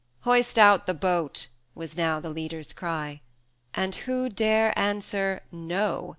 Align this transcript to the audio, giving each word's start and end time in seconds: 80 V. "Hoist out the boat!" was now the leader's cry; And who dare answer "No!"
80 0.23 0.23
V. 0.23 0.29
"Hoist 0.31 0.57
out 0.57 0.85
the 0.87 0.95
boat!" 0.95 1.45
was 1.75 1.95
now 1.95 2.19
the 2.19 2.31
leader's 2.31 2.73
cry; 2.73 3.21
And 3.75 3.93
who 3.93 4.29
dare 4.29 4.73
answer 4.75 5.41
"No!" 5.51 6.09